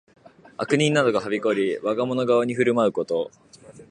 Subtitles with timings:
[0.57, 3.29] 悪人などがはびこり、我がもの顔に振る舞うこと。